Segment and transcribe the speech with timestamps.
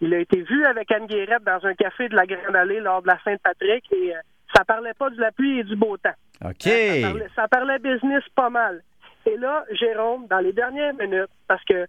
[0.00, 3.02] Il a été vu avec Anne Guérette dans un café de la Grande Allée lors
[3.02, 4.18] de la Saint-Patrick et euh,
[4.54, 6.10] ça parlait pas de la pluie et du beau temps.
[6.44, 6.66] OK.
[6.66, 8.82] Euh, Ça parlait, ça parlait business pas mal.
[9.24, 11.86] Et là, Jérôme, dans les dernières minutes, parce que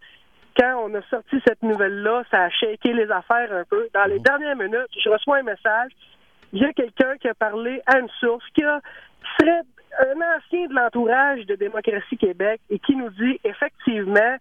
[0.58, 3.88] quand on a sorti cette nouvelle-là, ça a shaké les affaires un peu.
[3.94, 5.92] Dans les dernières minutes, je reçois un message.
[6.54, 8.80] Il y a quelqu'un qui a parlé à une source qui, a,
[9.22, 9.62] qui serait
[10.00, 14.38] un ancien de l'entourage de Démocratie Québec et qui nous dit effectivement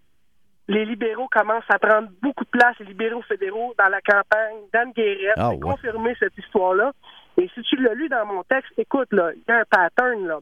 [0.69, 4.93] les libéraux commencent à prendre beaucoup de place, les libéraux fédéraux, dans la campagne d'Anne
[4.93, 5.35] Guérette.
[5.37, 5.61] Ah, J'ai ouais.
[5.61, 6.93] confirmé cette histoire-là.
[7.39, 10.27] Et si tu l'as lu dans mon texte, écoute, là, il y a un pattern,
[10.27, 10.39] là.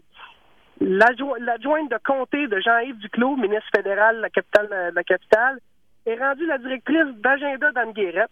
[0.80, 5.58] L'adjo- L'adjointe de comté de Jean-Yves Duclos, ministre fédéral de la capitale, de la capitale
[6.06, 8.30] est rendue la directrice d'agenda d'Anne Guérette.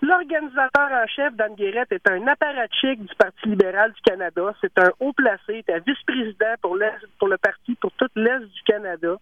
[0.00, 4.52] L'organisateur en chef d'Anne Guérette est un apparatchik du Parti libéral du Canada.
[4.60, 6.76] C'est un haut placé, était vice-président pour,
[7.18, 9.16] pour le parti pour toute l'Est du Canada.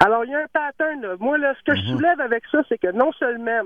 [0.00, 1.00] Alors, il y a un pattern.
[1.02, 1.14] Là.
[1.20, 3.62] Moi, là, ce que je soulève avec ça, c'est que non seulement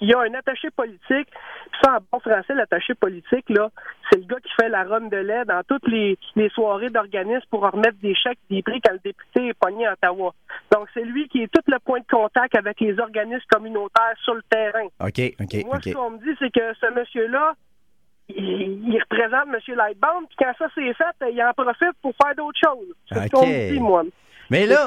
[0.00, 3.70] il y a un attaché politique, puis ça en bon français, l'attaché politique, là,
[4.10, 7.46] c'est le gars qui fait la ronde de lait dans toutes les, les soirées d'organismes
[7.50, 10.34] pour en remettre des chèques, des prix quand le député est pogné à Ottawa.
[10.72, 14.34] Donc, c'est lui qui est tout le point de contact avec les organismes communautaires sur
[14.34, 14.86] le terrain.
[15.00, 17.54] OK, OK, Moi, ce qu'on me dit, c'est que ce monsieur-là,
[18.28, 19.76] il, il représente M.
[19.76, 22.94] Lightbound, puis quand ça c'est fait, il en profite pour faire d'autres choses.
[23.08, 24.02] C'est ce qu'on me dit, moi.
[24.50, 24.86] Mais là,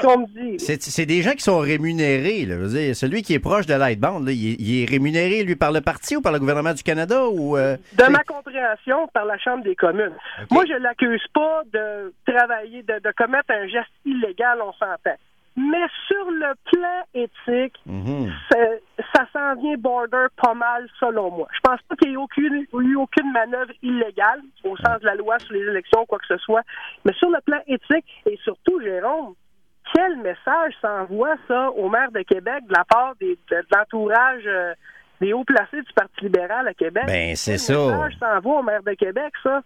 [0.58, 2.44] c'est des gens qui sont rémunérés.
[2.46, 2.56] Là.
[2.56, 5.56] Je veux dire, celui qui est proche de là, il, est, il est rémunéré, lui,
[5.56, 7.26] par le parti ou par le gouvernement du Canada?
[7.28, 10.14] ou euh, De ma compréhension, par la Chambre des communes.
[10.50, 15.16] Moi, je l'accuse pas de travailler, de, de commettre un geste illégal, on s'entend.
[15.56, 18.30] Mais sur le plan éthique, Mhm.
[18.48, 18.58] ça,
[19.12, 21.48] ça s'en vient border pas mal, selon moi.
[21.52, 25.16] Je pense pas qu'il y ait aucune, eu aucune manœuvre illégale, au sens de la
[25.16, 26.62] loi sur les élections, quoi que ce soit.
[27.04, 29.34] Mais sur le plan éthique, et surtout, Jérôme,
[29.94, 34.42] quel message s'envoie ça au maire de Québec de la part des, de, de l'entourage
[34.46, 34.72] euh,
[35.20, 37.04] des hauts placés du Parti libéral à Québec?
[37.06, 37.74] Ben, c'est Quel ça.
[37.74, 39.62] message s'envoie au maire de Québec, ça?